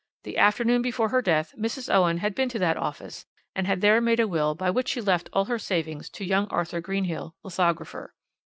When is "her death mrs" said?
1.09-1.93